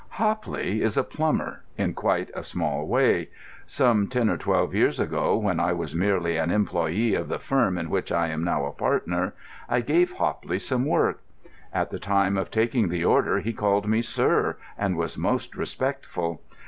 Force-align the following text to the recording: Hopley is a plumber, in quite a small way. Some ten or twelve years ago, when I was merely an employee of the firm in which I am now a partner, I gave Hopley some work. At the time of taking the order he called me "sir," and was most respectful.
Hopley 0.17 0.81
is 0.81 0.97
a 0.97 1.03
plumber, 1.03 1.63
in 1.77 1.93
quite 1.93 2.31
a 2.33 2.41
small 2.41 2.87
way. 2.87 3.29
Some 3.67 4.07
ten 4.07 4.31
or 4.31 4.37
twelve 4.37 4.73
years 4.73 4.99
ago, 4.99 5.37
when 5.37 5.59
I 5.59 5.73
was 5.73 5.93
merely 5.93 6.37
an 6.37 6.49
employee 6.49 7.13
of 7.13 7.27
the 7.27 7.37
firm 7.37 7.77
in 7.77 7.87
which 7.87 8.11
I 8.11 8.29
am 8.29 8.43
now 8.43 8.65
a 8.65 8.71
partner, 8.71 9.35
I 9.69 9.81
gave 9.81 10.13
Hopley 10.13 10.57
some 10.57 10.85
work. 10.85 11.21
At 11.71 11.91
the 11.91 11.99
time 11.99 12.35
of 12.35 12.49
taking 12.49 12.87
the 12.89 13.05
order 13.05 13.41
he 13.41 13.53
called 13.53 13.87
me 13.87 14.01
"sir," 14.01 14.57
and 14.75 14.97
was 14.97 15.19
most 15.19 15.55
respectful. 15.55 16.41